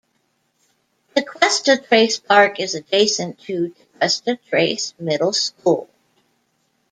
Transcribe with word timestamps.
Tequesta 1.15 1.77
Trace 1.87 2.17
Park 2.17 2.59
is 2.59 2.73
adjacent 2.73 3.37
to 3.41 3.69
Tequesta 4.01 4.39
Trace 4.49 4.95
Middle 4.97 5.31
School. 5.31 5.87